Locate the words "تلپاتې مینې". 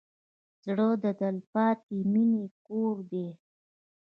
1.19-2.43